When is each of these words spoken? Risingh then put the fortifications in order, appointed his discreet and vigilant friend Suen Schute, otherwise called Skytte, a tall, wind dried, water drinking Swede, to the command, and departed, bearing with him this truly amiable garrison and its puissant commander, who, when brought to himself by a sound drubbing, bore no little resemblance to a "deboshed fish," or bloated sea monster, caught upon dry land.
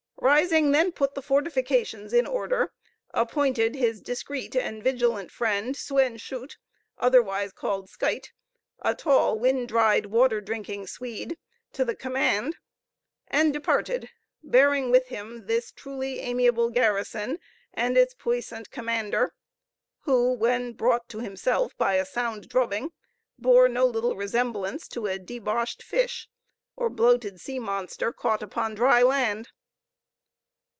Risingh 0.23 0.71
then 0.71 0.91
put 0.91 1.15
the 1.15 1.21
fortifications 1.23 2.13
in 2.13 2.27
order, 2.27 2.71
appointed 3.11 3.73
his 3.73 3.99
discreet 4.03 4.55
and 4.55 4.83
vigilant 4.83 5.31
friend 5.31 5.73
Suen 5.73 6.19
Schute, 6.21 6.57
otherwise 6.99 7.51
called 7.51 7.89
Skytte, 7.89 8.27
a 8.83 8.93
tall, 8.93 9.39
wind 9.39 9.67
dried, 9.69 10.05
water 10.05 10.39
drinking 10.39 10.85
Swede, 10.85 11.39
to 11.73 11.83
the 11.83 11.95
command, 11.95 12.57
and 13.27 13.51
departed, 13.51 14.11
bearing 14.43 14.91
with 14.91 15.07
him 15.07 15.47
this 15.47 15.71
truly 15.71 16.19
amiable 16.19 16.69
garrison 16.69 17.39
and 17.73 17.97
its 17.97 18.13
puissant 18.13 18.69
commander, 18.69 19.33
who, 20.01 20.33
when 20.33 20.73
brought 20.73 21.09
to 21.09 21.17
himself 21.21 21.75
by 21.79 21.95
a 21.95 22.05
sound 22.05 22.47
drubbing, 22.47 22.91
bore 23.39 23.67
no 23.67 23.87
little 23.87 24.15
resemblance 24.15 24.87
to 24.87 25.07
a 25.07 25.17
"deboshed 25.17 25.81
fish," 25.81 26.29
or 26.75 26.91
bloated 26.91 27.41
sea 27.41 27.57
monster, 27.57 28.13
caught 28.13 28.43
upon 28.43 28.75
dry 28.75 29.01
land. 29.01 29.49